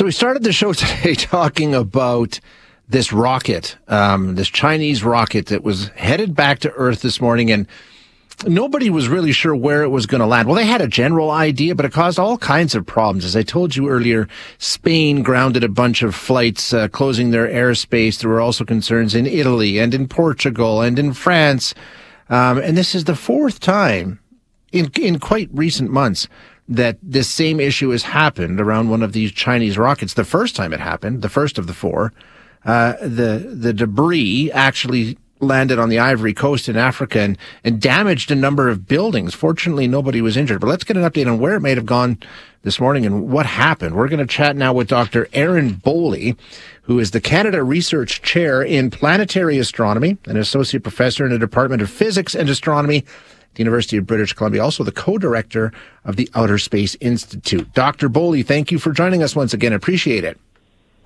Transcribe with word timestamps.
So 0.00 0.06
we 0.06 0.12
started 0.12 0.44
the 0.44 0.52
show 0.54 0.72
today 0.72 1.14
talking 1.14 1.74
about 1.74 2.40
this 2.88 3.12
rocket, 3.12 3.76
um, 3.86 4.34
this 4.34 4.48
Chinese 4.48 5.04
rocket 5.04 5.48
that 5.48 5.62
was 5.62 5.88
headed 5.88 6.34
back 6.34 6.60
to 6.60 6.72
Earth 6.72 7.02
this 7.02 7.20
morning, 7.20 7.50
and 7.50 7.66
nobody 8.46 8.88
was 8.88 9.10
really 9.10 9.32
sure 9.32 9.54
where 9.54 9.82
it 9.82 9.90
was 9.90 10.06
going 10.06 10.22
to 10.22 10.26
land. 10.26 10.48
Well, 10.48 10.56
they 10.56 10.64
had 10.64 10.80
a 10.80 10.88
general 10.88 11.30
idea, 11.30 11.74
but 11.74 11.84
it 11.84 11.92
caused 11.92 12.18
all 12.18 12.38
kinds 12.38 12.74
of 12.74 12.86
problems. 12.86 13.26
As 13.26 13.36
I 13.36 13.42
told 13.42 13.76
you 13.76 13.90
earlier, 13.90 14.26
Spain 14.56 15.22
grounded 15.22 15.64
a 15.64 15.68
bunch 15.68 16.02
of 16.02 16.14
flights, 16.14 16.72
uh, 16.72 16.88
closing 16.88 17.30
their 17.30 17.46
airspace. 17.46 18.18
There 18.20 18.30
were 18.30 18.40
also 18.40 18.64
concerns 18.64 19.14
in 19.14 19.26
Italy 19.26 19.78
and 19.78 19.92
in 19.92 20.08
Portugal 20.08 20.80
and 20.80 20.98
in 20.98 21.12
France. 21.12 21.74
Um, 22.30 22.56
and 22.56 22.74
this 22.74 22.94
is 22.94 23.04
the 23.04 23.14
fourth 23.14 23.60
time 23.60 24.18
in 24.72 24.90
in 24.98 25.18
quite 25.18 25.50
recent 25.52 25.90
months 25.90 26.26
that 26.70 26.96
this 27.02 27.28
same 27.28 27.58
issue 27.58 27.90
has 27.90 28.04
happened 28.04 28.60
around 28.60 28.88
one 28.88 29.02
of 29.02 29.12
these 29.12 29.32
Chinese 29.32 29.76
rockets. 29.76 30.14
The 30.14 30.24
first 30.24 30.54
time 30.56 30.72
it 30.72 30.80
happened, 30.80 31.20
the 31.20 31.28
first 31.28 31.58
of 31.58 31.66
the 31.66 31.74
four, 31.74 32.12
uh, 32.64 32.94
the 33.02 33.52
the 33.52 33.72
debris 33.72 34.50
actually 34.52 35.18
landed 35.40 35.78
on 35.78 35.88
the 35.88 35.98
Ivory 35.98 36.34
Coast 36.34 36.68
in 36.68 36.76
Africa 36.76 37.18
and, 37.20 37.38
and 37.64 37.80
damaged 37.80 38.30
a 38.30 38.34
number 38.34 38.68
of 38.68 38.86
buildings. 38.86 39.34
Fortunately, 39.34 39.88
nobody 39.88 40.20
was 40.20 40.36
injured. 40.36 40.60
But 40.60 40.68
let's 40.68 40.84
get 40.84 40.98
an 40.98 41.02
update 41.02 41.26
on 41.26 41.40
where 41.40 41.54
it 41.54 41.60
may 41.60 41.74
have 41.74 41.86
gone 41.86 42.18
this 42.62 42.78
morning 42.78 43.06
and 43.06 43.30
what 43.30 43.46
happened. 43.46 43.96
We're 43.96 44.08
going 44.08 44.20
to 44.20 44.26
chat 44.26 44.54
now 44.54 44.74
with 44.74 44.88
Dr. 44.88 45.28
Aaron 45.32 45.76
Boley, 45.76 46.36
who 46.82 46.98
is 46.98 47.12
the 47.12 47.20
Canada 47.20 47.64
Research 47.64 48.20
Chair 48.20 48.62
in 48.62 48.90
Planetary 48.90 49.58
Astronomy, 49.58 50.18
an 50.26 50.36
associate 50.36 50.82
professor 50.82 51.24
in 51.24 51.32
the 51.32 51.38
Department 51.38 51.80
of 51.80 51.90
Physics 51.90 52.34
and 52.34 52.48
Astronomy 52.50 53.04
the 53.54 53.60
University 53.60 53.96
of 53.96 54.06
British 54.06 54.32
Columbia, 54.32 54.62
also 54.62 54.84
the 54.84 54.92
co-director 54.92 55.72
of 56.04 56.16
the 56.16 56.28
Outer 56.34 56.58
Space 56.58 56.96
Institute. 57.00 57.72
Dr. 57.74 58.08
Boley, 58.08 58.44
thank 58.46 58.70
you 58.70 58.78
for 58.78 58.92
joining 58.92 59.22
us 59.22 59.34
once 59.34 59.52
again. 59.52 59.72
Appreciate 59.72 60.24
it. 60.24 60.38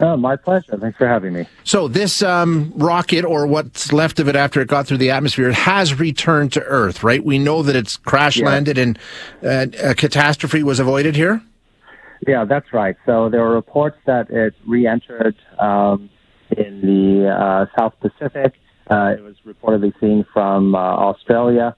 Oh, 0.00 0.16
my 0.16 0.34
pleasure. 0.34 0.76
Thanks 0.76 0.98
for 0.98 1.06
having 1.06 1.32
me. 1.32 1.46
So 1.62 1.86
this 1.86 2.20
um, 2.22 2.72
rocket, 2.74 3.24
or 3.24 3.46
what's 3.46 3.92
left 3.92 4.18
of 4.18 4.28
it 4.28 4.34
after 4.34 4.60
it 4.60 4.66
got 4.66 4.88
through 4.88 4.98
the 4.98 5.10
atmosphere, 5.10 5.52
has 5.52 5.98
returned 5.98 6.52
to 6.54 6.62
Earth, 6.64 7.04
right? 7.04 7.24
We 7.24 7.38
know 7.38 7.62
that 7.62 7.76
it's 7.76 7.96
crash 7.96 8.40
landed 8.40 8.76
and 8.76 8.98
uh, 9.42 9.66
a 9.82 9.94
catastrophe 9.94 10.64
was 10.64 10.80
avoided 10.80 11.14
here. 11.14 11.42
Yeah, 12.26 12.44
that's 12.44 12.72
right. 12.72 12.96
So 13.06 13.28
there 13.28 13.42
were 13.42 13.54
reports 13.54 13.98
that 14.06 14.30
it 14.30 14.54
re-entered 14.66 15.36
um, 15.58 16.10
in 16.56 16.80
the 16.80 17.28
uh, 17.28 17.66
South 17.78 17.94
Pacific. 18.00 18.54
Uh, 18.90 19.14
it 19.16 19.22
was 19.22 19.36
reportedly 19.46 19.92
seen 20.00 20.26
from 20.32 20.74
uh, 20.74 20.78
Australia, 20.78 21.76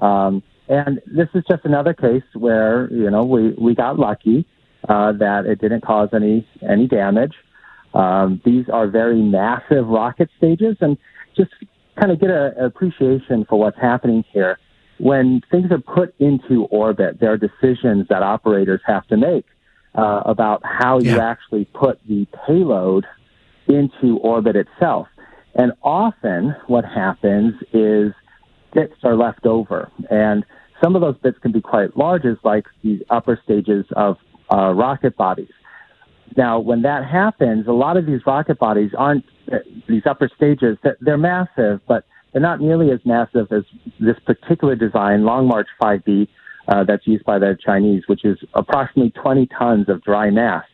um, 0.00 0.42
and 0.68 1.00
this 1.06 1.28
is 1.34 1.44
just 1.48 1.64
another 1.64 1.92
case 1.94 2.22
where 2.34 2.90
you 2.90 3.10
know 3.10 3.24
we 3.24 3.52
we 3.52 3.74
got 3.74 3.98
lucky 3.98 4.46
uh, 4.88 5.12
that 5.12 5.46
it 5.46 5.60
didn't 5.60 5.82
cause 5.82 6.08
any 6.12 6.46
any 6.68 6.86
damage. 6.86 7.34
Um, 7.92 8.40
these 8.44 8.68
are 8.72 8.88
very 8.88 9.22
massive 9.22 9.86
rocket 9.86 10.30
stages, 10.36 10.76
and 10.80 10.96
just 11.36 11.50
kind 12.00 12.12
of 12.12 12.20
get 12.20 12.30
an 12.30 12.54
appreciation 12.58 13.44
for 13.48 13.58
what's 13.58 13.78
happening 13.80 14.24
here. 14.32 14.58
When 14.98 15.42
things 15.50 15.70
are 15.70 15.78
put 15.78 16.14
into 16.18 16.64
orbit, 16.70 17.20
there 17.20 17.32
are 17.32 17.36
decisions 17.36 18.06
that 18.08 18.22
operators 18.22 18.80
have 18.86 19.06
to 19.08 19.16
make 19.16 19.44
uh, 19.94 20.22
about 20.24 20.62
how 20.64 20.98
yeah. 20.98 21.14
you 21.14 21.20
actually 21.20 21.64
put 21.66 22.00
the 22.08 22.26
payload 22.46 23.04
into 23.68 24.18
orbit 24.18 24.56
itself. 24.56 25.08
And 25.54 25.72
often, 25.82 26.54
what 26.66 26.84
happens 26.84 27.54
is 27.72 28.12
bits 28.74 28.94
are 29.02 29.16
left 29.16 29.46
over, 29.46 29.90
and 30.10 30.44
some 30.82 30.94
of 30.96 31.00
those 31.00 31.16
bits 31.18 31.38
can 31.38 31.52
be 31.52 31.60
quite 31.60 31.96
large, 31.96 32.24
as 32.24 32.36
like 32.44 32.66
the 32.82 33.04
upper 33.08 33.40
stages 33.44 33.86
of 33.96 34.16
uh, 34.52 34.72
rocket 34.72 35.16
bodies. 35.16 35.52
Now, 36.36 36.58
when 36.58 36.82
that 36.82 37.04
happens, 37.04 37.66
a 37.66 37.72
lot 37.72 37.96
of 37.96 38.06
these 38.06 38.20
rocket 38.26 38.58
bodies 38.58 38.90
aren't 38.96 39.24
uh, 39.52 39.58
these 39.88 40.02
upper 40.04 40.28
stages. 40.36 40.76
They're 41.00 41.16
massive, 41.16 41.80
but 41.86 42.04
they're 42.32 42.42
not 42.42 42.60
nearly 42.60 42.90
as 42.90 42.98
massive 43.04 43.52
as 43.52 43.62
this 44.00 44.16
particular 44.26 44.74
design, 44.74 45.24
Long 45.24 45.46
March 45.46 45.68
5B, 45.80 46.28
uh, 46.66 46.84
that's 46.84 47.06
used 47.06 47.24
by 47.24 47.38
the 47.38 47.56
Chinese, 47.64 48.02
which 48.06 48.24
is 48.24 48.38
approximately 48.54 49.10
20 49.10 49.48
tons 49.58 49.88
of 49.88 50.02
dry 50.02 50.30
mass. 50.30 50.64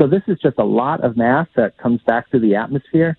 So 0.00 0.08
this 0.08 0.22
is 0.26 0.38
just 0.42 0.58
a 0.58 0.64
lot 0.64 1.04
of 1.04 1.16
mass 1.16 1.46
that 1.54 1.78
comes 1.78 2.00
back 2.06 2.30
to 2.32 2.40
the 2.40 2.56
atmosphere. 2.56 3.16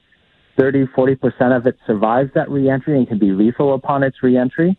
30, 0.58 0.86
40% 0.88 1.56
of 1.56 1.68
it 1.68 1.78
survives 1.86 2.32
that 2.36 2.50
reentry 2.50 2.98
and 2.98 3.08
can 3.08 3.20
be 3.20 3.32
lethal 3.32 3.74
upon 3.74 4.04
its 4.04 4.24
reentry. 4.24 4.78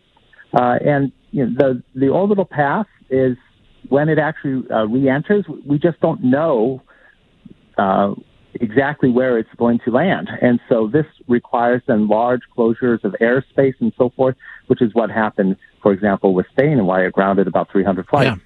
Uh, 0.55 0.79
and 0.85 1.13
you 1.31 1.47
know, 1.47 1.53
the, 1.57 1.83
the 1.99 2.09
orbital 2.09 2.45
path 2.45 2.87
is 3.11 3.37
when 3.89 4.09
it 4.09 4.19
actually 4.19 4.69
uh, 4.71 4.87
re-enters, 4.87 5.45
we 5.65 5.79
just 5.79 6.01
don't 6.01 6.23
know 6.23 6.83
uh, 7.79 8.15
exactly 8.55 9.11
where 9.11 9.39
it's 9.39 9.51
going 9.57 9.79
to 9.85 9.91
land. 9.91 10.29
And 10.41 10.61
so 10.69 10.89
this 10.89 11.07
requires 11.29 11.83
then 11.87 12.09
large 12.09 12.43
closures 12.57 13.05
of 13.05 13.15
airspace 13.21 13.75
and 13.81 13.93
so 13.97 14.11
forth, 14.17 14.37
which 14.67 14.83
is 14.83 14.95
what 14.95 15.11
happened, 15.11 15.57
for 15.83 15.93
example, 15.93 16.35
with 16.35 16.47
Spain 16.53 16.73
and 16.73 16.87
why 16.87 17.05
it 17.05 17.13
grounded 17.13 17.47
about 17.47 17.71
300 17.71 18.07
flights. 18.07 18.41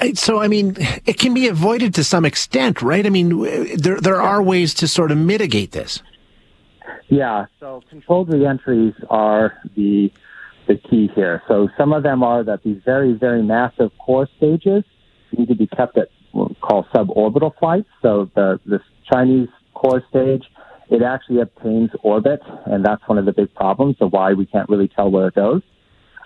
Yeah. 0.00 0.12
So, 0.14 0.40
I 0.40 0.48
mean, 0.48 0.76
it 1.06 1.18
can 1.18 1.32
be 1.32 1.46
avoided 1.46 1.94
to 1.94 2.04
some 2.04 2.24
extent, 2.24 2.82
right? 2.82 3.06
I 3.06 3.08
mean, 3.08 3.76
there 3.76 4.00
there 4.00 4.20
are 4.20 4.42
ways 4.42 4.74
to 4.74 4.88
sort 4.88 5.12
of 5.12 5.18
mitigate 5.18 5.70
this. 5.70 6.02
Yeah. 7.12 7.44
So, 7.60 7.82
controlled 7.90 8.32
reentries 8.32 8.94
are 9.10 9.58
the 9.76 10.10
the 10.66 10.76
key 10.76 11.10
here. 11.14 11.42
So, 11.46 11.68
some 11.76 11.92
of 11.92 12.02
them 12.02 12.22
are 12.22 12.42
that 12.42 12.62
these 12.62 12.80
very 12.86 13.12
very 13.12 13.42
massive 13.42 13.90
core 13.98 14.26
stages 14.38 14.82
need 15.36 15.48
to 15.48 15.54
be 15.54 15.66
kept 15.66 15.98
at 15.98 16.08
what 16.30 16.48
we 16.48 16.54
call 16.54 16.84
suborbital 16.84 17.52
flights. 17.58 17.88
So 18.00 18.30
the 18.34 18.58
this 18.64 18.80
Chinese 19.12 19.48
core 19.74 20.02
stage, 20.08 20.44
it 20.88 21.02
actually 21.02 21.42
obtains 21.42 21.90
orbit, 22.02 22.40
and 22.64 22.82
that's 22.82 23.06
one 23.06 23.18
of 23.18 23.26
the 23.26 23.32
big 23.32 23.52
problems 23.54 23.96
of 24.00 24.14
why 24.14 24.32
we 24.32 24.46
can't 24.46 24.70
really 24.70 24.88
tell 24.88 25.10
where 25.10 25.28
it 25.28 25.34
goes, 25.34 25.60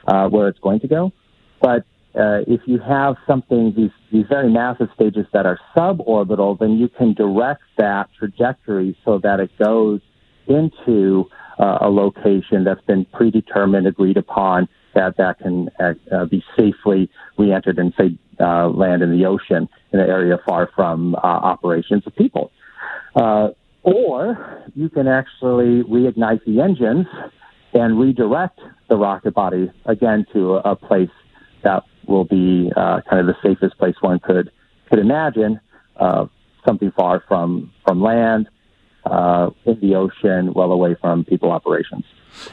uh, 0.06 0.28
where 0.28 0.47
it's 0.47 0.60
going 0.60 0.78
to 0.80 0.88
go. 0.88 1.12
But 1.60 1.84
uh, 2.14 2.47
if 2.47 2.60
you 2.66 2.78
have 2.78 3.16
something 3.26 3.74
these 3.76 3.91
these 4.12 4.26
very 4.28 4.53
massive 4.53 4.91
stages 4.94 5.26
that 5.32 5.47
are 5.47 5.58
suborbital, 5.76 6.60
then 6.60 6.78
you 6.78 6.88
can 6.88 7.12
direct 7.12 7.64
that 7.76 8.08
trajectory 8.16 8.97
so 9.04 9.18
that 9.24 9.41
it 9.41 9.50
goes 9.58 10.00
into 10.49 11.29
uh, 11.59 11.79
a 11.81 11.89
location 11.89 12.65
that's 12.65 12.84
been 12.84 13.05
predetermined, 13.07 13.87
agreed 13.87 14.17
upon, 14.17 14.69
that 14.95 15.17
that 15.19 15.39
can 15.39 15.69
uh, 15.79 15.95
uh, 16.12 16.25
be 16.27 16.43
safely 16.59 17.11
re-entered 17.39 17.79
and 17.79 17.93
say 17.99 18.19
uh, 18.41 18.69
land 18.69 19.03
in 19.03 19.11
the 19.11 19.27
ocean 19.27 19.69
in 19.93 20.01
an 20.01 20.09
area 20.09 20.39
far 20.47 20.71
from 20.75 21.15
uh, 21.15 21.19
operations 21.23 22.03
of 22.07 22.15
people. 22.17 22.51
Uh, 23.15 23.49
or 23.83 24.65
you 24.75 24.89
can 24.89 25.07
actually 25.07 25.83
reignite 25.84 26.45
the 26.45 26.61
engines 26.61 27.07
and 27.73 27.99
redirect 28.01 28.59
the 28.89 28.97
rocket 28.97 29.34
body 29.34 29.71
again 29.84 30.27
to 30.33 30.55
a, 30.55 30.73
a 30.73 30.77
place 30.77 31.11
that 31.63 31.84
will 32.07 32.25
be 32.25 32.71
uh, 32.77 33.01
kind 33.09 33.21
of 33.21 33.27
the 33.27 33.37
safest 33.43 33.78
place 33.78 33.95
one 34.01 34.19
could 34.19 34.51
could 34.89 34.99
imagine, 35.01 35.61
something 36.65 36.93
far 36.97 37.23
from 37.27 37.73
from 37.84 38.03
land, 38.03 38.49
uh, 39.06 39.50
in 39.65 39.81
the 39.81 39.94
ocean, 39.94 40.53
well 40.53 40.72
away 40.72 40.97
from 41.00 41.25
people 41.25 41.50
operations. 41.50 42.05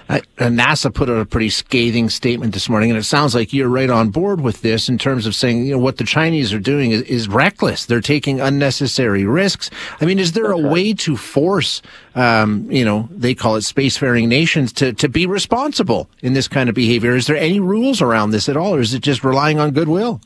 Uh, 0.09 0.19
NASA 0.38 0.94
put 0.94 1.09
out 1.09 1.18
a 1.18 1.25
pretty 1.25 1.50
scathing 1.50 2.09
statement 2.09 2.53
this 2.53 2.69
morning, 2.69 2.90
and 2.90 2.97
it 2.97 3.03
sounds 3.03 3.36
like 3.36 3.53
you're 3.53 3.69
right 3.69 3.90
on 3.90 4.09
board 4.09 4.41
with 4.41 4.62
this 4.62 4.88
in 4.88 4.97
terms 4.97 5.25
of 5.25 5.36
saying, 5.36 5.66
you 5.66 5.74
know, 5.74 5.80
what 5.80 5.97
the 5.97 6.03
Chinese 6.03 6.53
are 6.53 6.59
doing 6.59 6.92
is, 6.92 7.02
is 7.03 7.28
reckless. 7.28 7.86
They're 7.86 8.02
taking 8.02 8.40
unnecessary 8.40 9.25
risks. 9.25 9.69
I 10.00 10.06
mean, 10.06 10.19
is 10.19 10.34
there 10.34 10.52
a 10.52 10.58
way 10.58 10.94
to 10.94 11.18
force, 11.18 11.81
um, 12.16 12.69
you 12.72 12.86
know, 12.86 13.08
they 13.12 13.36
call 13.36 13.56
it 13.56 13.62
spacefaring 13.62 14.28
nations 14.28 14.72
to, 14.74 14.94
to 14.94 15.09
be 15.09 15.25
responsible 15.25 16.09
in 16.22 16.34
this 16.34 16.47
kind 16.47 16.69
of 16.69 16.75
behavior? 16.75 17.16
Is 17.16 17.28
there 17.28 17.38
any 17.38 17.59
rules 17.59 18.02
around 18.02 18.31
this 18.31 18.47
at 18.50 18.58
all, 18.58 18.75
or 18.75 18.80
is 18.80 18.94
it 18.94 19.02
just 19.02 19.24
relying 19.24 19.59
on 19.59 19.72
goodwill? 19.72 20.22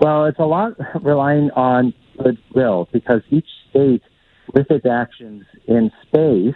Well, 0.00 0.26
it's 0.26 0.38
a 0.38 0.46
lot 0.46 0.74
relying 1.02 1.50
on 1.52 1.92
goodwill 2.22 2.88
because 2.92 3.22
each 3.30 3.48
state, 3.70 4.02
with 4.54 4.70
its 4.70 4.86
actions 4.86 5.44
in 5.66 5.90
space, 6.06 6.54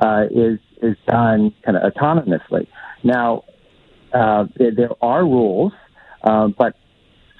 uh, 0.00 0.24
is 0.30 0.58
is 0.82 0.96
done 1.06 1.52
kind 1.64 1.76
of 1.76 1.92
autonomously. 1.92 2.66
Now, 3.02 3.44
uh, 4.12 4.44
there, 4.56 4.90
are 5.02 5.22
rules, 5.24 5.72
uh, 6.22 6.48
but 6.56 6.74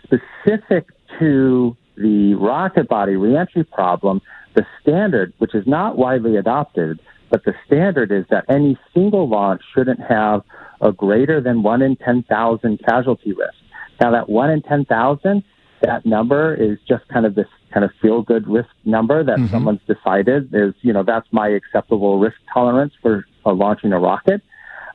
specific 0.04 0.86
to 1.18 1.76
the 1.96 2.34
rocket 2.34 2.88
body 2.88 3.16
reentry 3.16 3.64
problem, 3.64 4.20
the 4.54 4.66
standard, 4.80 5.32
which 5.38 5.54
is 5.54 5.66
not 5.66 5.96
widely 5.96 6.36
adopted, 6.36 7.00
but 7.30 7.44
the 7.44 7.54
standard 7.66 8.10
is 8.10 8.24
that 8.30 8.44
any 8.48 8.78
single 8.94 9.28
launch 9.28 9.62
shouldn't 9.74 10.00
have 10.00 10.42
a 10.80 10.92
greater 10.92 11.40
than 11.40 11.62
1 11.62 11.82
in 11.82 11.96
10,000 11.96 12.80
casualty 12.88 13.32
risk. 13.32 13.54
Now, 14.00 14.12
that 14.12 14.28
1 14.28 14.50
in 14.50 14.62
10,000, 14.62 15.42
that 15.82 16.04
number 16.06 16.54
is 16.54 16.78
just 16.88 17.06
kind 17.08 17.26
of 17.26 17.34
this 17.34 17.46
kind 17.72 17.84
of 17.84 17.90
feel 18.00 18.22
good 18.22 18.48
risk 18.48 18.70
number 18.84 19.22
that 19.22 19.38
mm-hmm. 19.38 19.52
someone's 19.52 19.80
decided 19.86 20.50
is, 20.54 20.74
you 20.82 20.92
know, 20.92 21.02
that's 21.02 21.26
my 21.32 21.48
acceptable 21.48 22.18
risk 22.18 22.36
tolerance 22.52 22.94
for 23.02 23.26
uh, 23.44 23.52
launching 23.52 23.92
a 23.92 23.98
rocket. 23.98 24.42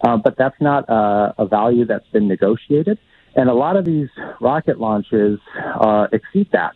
Uh, 0.04 0.18
but 0.18 0.36
that's 0.38 0.60
not 0.60 0.90
uh, 0.90 1.32
a 1.38 1.46
value 1.46 1.86
that's 1.86 2.08
been 2.08 2.28
negotiated. 2.28 2.98
And 3.36 3.50
a 3.50 3.54
lot 3.54 3.78
of 3.78 3.86
these 3.86 4.10
rocket 4.42 4.80
launches 4.80 5.40
uh, 5.56 6.08
exceed 6.12 6.50
that 6.52 6.74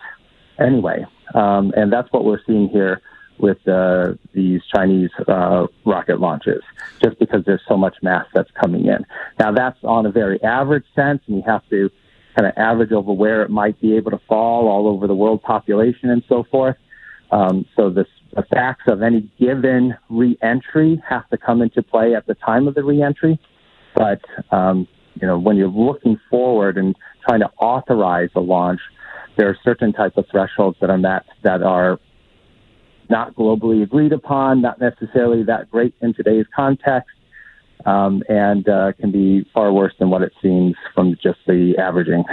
anyway. 0.59 1.05
um, 1.33 1.73
and 1.75 1.91
that's 1.91 2.11
what 2.11 2.23
we're 2.23 2.41
seeing 2.47 2.69
here 2.69 3.01
with 3.39 3.67
uh, 3.67 4.13
these 4.33 4.61
Chinese 4.73 5.11
uh, 5.27 5.67
rocket 5.85 6.19
launches, 6.19 6.61
just 7.01 7.19
because 7.19 7.43
there's 7.45 7.61
so 7.67 7.77
much 7.77 7.95
mass 8.01 8.25
that's 8.33 8.49
coming 8.51 8.85
in. 8.85 9.05
Now, 9.39 9.51
that's 9.51 9.77
on 9.83 10.05
a 10.05 10.11
very 10.11 10.41
average 10.43 10.85
sense, 10.95 11.21
and 11.27 11.37
you 11.37 11.43
have 11.45 11.67
to 11.69 11.89
kind 12.37 12.47
of 12.47 12.53
average 12.55 12.91
over 12.91 13.11
where 13.11 13.41
it 13.41 13.49
might 13.49 13.79
be 13.81 13.95
able 13.95 14.11
to 14.11 14.21
fall 14.27 14.67
all 14.67 14.87
over 14.87 15.07
the 15.07 15.15
world 15.15 15.41
population 15.41 16.11
and 16.11 16.23
so 16.29 16.43
forth. 16.51 16.77
Um, 17.31 17.65
so 17.75 17.89
this, 17.89 18.07
the 18.35 18.43
facts 18.43 18.83
of 18.87 19.01
any 19.01 19.29
given 19.39 19.95
reentry 20.09 21.01
have 21.09 21.27
to 21.29 21.37
come 21.37 21.61
into 21.61 21.81
play 21.81 22.13
at 22.15 22.27
the 22.27 22.35
time 22.35 22.67
of 22.67 22.75
the 22.75 22.83
reentry. 22.83 23.39
But 23.95 24.21
um, 24.51 24.87
you 25.19 25.25
know, 25.25 25.39
when 25.39 25.57
you're 25.57 25.67
looking 25.67 26.19
forward 26.29 26.77
and 26.77 26.95
trying 27.27 27.39
to 27.39 27.49
authorize 27.59 28.29
a 28.35 28.39
launch, 28.39 28.81
there 29.35 29.49
are 29.49 29.57
certain 29.63 29.91
type 29.91 30.15
of 30.17 30.25
thresholds 30.29 30.77
that 30.79 30.89
are 30.89 30.97
met 30.97 31.23
that 31.43 31.63
are 31.63 31.99
not 33.09 33.35
globally 33.35 33.81
agreed 33.81 34.13
upon, 34.13 34.61
not 34.61 34.79
necessarily 34.79 35.43
that 35.43 35.71
great 35.71 35.95
in 36.01 36.13
today's 36.13 36.45
context, 36.55 37.16
um, 37.87 38.21
and 38.27 38.67
uh, 38.67 38.91
can 38.99 39.11
be 39.11 39.49
far 39.53 39.71
worse 39.71 39.93
than 39.97 40.09
what 40.09 40.21
it 40.21 40.33
seems 40.41 40.75
from 40.93 41.17
just 41.23 41.39
the 41.47 41.75
averaging. 41.79 42.23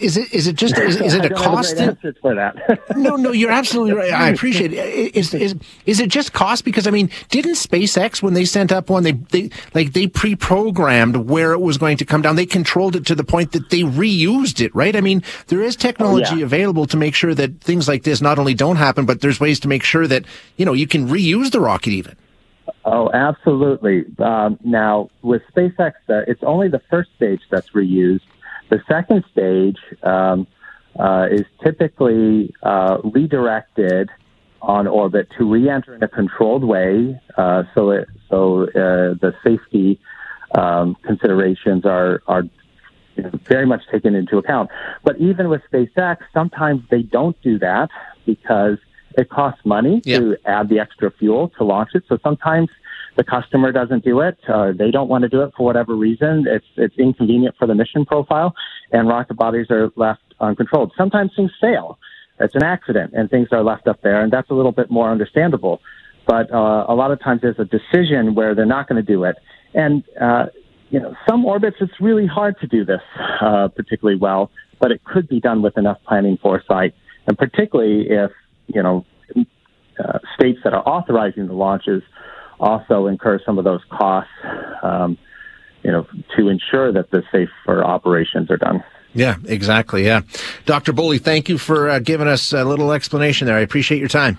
Is 0.00 0.18
it 0.18 0.30
is 0.34 0.46
it 0.46 0.56
just 0.56 0.76
is, 0.76 1.00
is 1.00 1.14
it 1.14 1.24
a 1.24 1.30
cost? 1.34 1.78
A 1.78 1.96
for 2.20 2.34
that. 2.34 2.82
no, 2.96 3.16
no, 3.16 3.32
you're 3.32 3.52
absolutely 3.52 3.94
right. 3.94 4.12
I 4.12 4.28
appreciate 4.28 4.74
it. 4.74 5.16
Is 5.16 5.32
is 5.32 5.54
is 5.86 6.00
it 6.00 6.10
just 6.10 6.34
cost? 6.34 6.64
Because 6.64 6.86
I 6.86 6.90
mean, 6.90 7.08
didn't 7.30 7.54
SpaceX 7.54 8.22
when 8.22 8.34
they 8.34 8.44
sent 8.44 8.72
up 8.72 8.90
one, 8.90 9.04
they 9.04 9.12
they 9.12 9.48
like 9.72 9.94
they 9.94 10.06
pre-programmed 10.06 11.16
where 11.16 11.52
it 11.52 11.60
was 11.60 11.78
going 11.78 11.96
to 11.98 12.04
come 12.04 12.20
down. 12.20 12.36
They 12.36 12.44
controlled 12.44 12.96
it 12.96 13.06
to 13.06 13.14
the 13.14 13.24
point 13.24 13.52
that 13.52 13.70
they 13.70 13.82
reused 13.82 14.62
it, 14.62 14.74
right? 14.74 14.94
I 14.94 15.00
mean, 15.00 15.22
there 15.46 15.62
is 15.62 15.76
technology 15.76 16.32
oh, 16.32 16.36
yeah. 16.36 16.44
available 16.44 16.86
to 16.86 16.96
make 16.98 17.14
sure 17.14 17.34
that 17.34 17.60
things 17.62 17.88
like 17.88 18.02
this 18.02 18.20
not 18.20 18.38
only 18.38 18.52
don't 18.52 18.76
happen, 18.76 19.06
but 19.06 19.22
there's 19.22 19.40
ways 19.40 19.60
to 19.60 19.68
make 19.68 19.84
sure 19.84 20.06
that 20.06 20.26
you 20.56 20.66
know 20.66 20.74
you 20.74 20.88
can 20.88 21.08
reuse 21.08 21.52
the 21.52 21.60
rocket 21.60 21.92
even. 21.92 22.16
Oh, 22.88 23.10
absolutely. 23.12 24.04
Um, 24.18 24.58
now 24.64 25.10
with 25.20 25.42
SpaceX, 25.54 25.94
uh, 26.08 26.22
it's 26.28 26.42
only 26.42 26.68
the 26.68 26.80
first 26.88 27.10
stage 27.16 27.40
that's 27.50 27.70
reused 27.70 28.20
the 28.68 28.82
second 28.88 29.24
stage 29.30 29.78
um, 30.02 30.46
uh, 30.98 31.26
is 31.30 31.44
typically 31.62 32.54
uh, 32.62 32.98
redirected 33.04 34.10
on 34.62 34.86
orbit 34.86 35.28
to 35.38 35.44
re-enter 35.50 35.94
in 35.94 36.02
a 36.02 36.08
controlled 36.08 36.64
way, 36.64 37.20
uh, 37.36 37.62
so 37.74 37.90
it, 37.90 38.08
so 38.28 38.64
uh, 38.64 39.14
the 39.20 39.34
safety 39.44 40.00
um, 40.56 40.96
considerations 41.02 41.84
are 41.84 42.22
are 42.26 42.44
very 43.44 43.66
much 43.66 43.82
taken 43.90 44.14
into 44.14 44.36
account. 44.38 44.70
But 45.02 45.18
even 45.18 45.48
with 45.48 45.62
SpaceX, 45.72 46.18
sometimes 46.34 46.82
they 46.90 47.02
don't 47.02 47.40
do 47.42 47.58
that 47.60 47.90
because 48.26 48.78
it 49.16 49.30
costs 49.30 49.60
money 49.64 50.02
yep. 50.04 50.20
to 50.20 50.36
add 50.44 50.68
the 50.68 50.78
extra 50.78 51.10
fuel 51.10 51.50
to 51.58 51.64
launch 51.64 51.90
it. 51.94 52.04
So 52.08 52.18
sometimes 52.22 52.68
the 53.16 53.24
customer 53.24 53.72
doesn't 53.72 54.04
do 54.04 54.20
it, 54.20 54.38
uh, 54.46 54.72
they 54.72 54.90
don't 54.90 55.08
want 55.08 55.22
to 55.22 55.28
do 55.28 55.42
it 55.42 55.52
for 55.56 55.64
whatever 55.64 55.94
reason. 55.94 56.44
It's 56.46 56.66
it's 56.76 56.96
inconvenient 56.98 57.56
for 57.58 57.66
the 57.66 57.74
mission 57.74 58.04
profile, 58.04 58.54
and 58.92 59.08
rocket 59.08 59.34
bodies 59.34 59.70
are 59.70 59.90
left 59.96 60.20
uncontrolled. 60.40 60.92
Sometimes 60.96 61.32
things 61.34 61.50
fail. 61.60 61.98
It's 62.38 62.54
an 62.54 62.62
accident, 62.62 63.14
and 63.14 63.30
things 63.30 63.48
are 63.52 63.62
left 63.62 63.88
up 63.88 64.02
there, 64.02 64.22
and 64.22 64.30
that's 64.30 64.50
a 64.50 64.54
little 64.54 64.72
bit 64.72 64.90
more 64.90 65.10
understandable. 65.10 65.80
But 66.26 66.52
uh, 66.52 66.84
a 66.88 66.94
lot 66.94 67.10
of 67.10 67.20
times 67.20 67.40
there's 67.40 67.58
a 67.58 67.64
decision 67.64 68.34
where 68.34 68.54
they're 68.54 68.66
not 68.66 68.88
going 68.88 69.02
to 69.02 69.12
do 69.12 69.24
it, 69.24 69.36
and 69.72 70.04
uh, 70.20 70.46
you 70.90 71.00
know 71.00 71.14
some 71.28 71.46
orbits 71.46 71.76
it's 71.80 71.98
really 72.00 72.26
hard 72.26 72.56
to 72.60 72.66
do 72.66 72.84
this 72.84 73.00
uh, 73.40 73.68
particularly 73.68 74.18
well, 74.18 74.50
but 74.78 74.90
it 74.90 75.02
could 75.04 75.26
be 75.26 75.40
done 75.40 75.62
with 75.62 75.78
enough 75.78 75.98
planning 76.06 76.36
foresight, 76.36 76.94
and 77.26 77.38
particularly 77.38 78.10
if 78.10 78.30
you 78.66 78.82
know 78.82 79.04
uh, 79.98 80.18
states 80.34 80.60
that 80.64 80.74
are 80.74 80.86
authorizing 80.86 81.46
the 81.46 81.54
launches 81.54 82.02
also 82.60 83.06
incur 83.06 83.40
some 83.44 83.58
of 83.58 83.64
those 83.64 83.82
costs, 83.90 84.30
um, 84.82 85.18
you 85.82 85.90
know, 85.90 86.06
to 86.36 86.48
ensure 86.48 86.92
that 86.92 87.10
the 87.10 87.22
safer 87.30 87.84
operations 87.84 88.50
are 88.50 88.56
done. 88.56 88.82
Yeah, 89.14 89.36
exactly. 89.46 90.04
Yeah. 90.04 90.22
Dr. 90.66 90.92
Boley, 90.92 91.20
thank 91.20 91.48
you 91.48 91.58
for 91.58 91.88
uh, 91.88 91.98
giving 92.00 92.28
us 92.28 92.52
a 92.52 92.64
little 92.64 92.92
explanation 92.92 93.46
there. 93.46 93.56
I 93.56 93.60
appreciate 93.60 93.98
your 93.98 94.08
time. 94.08 94.38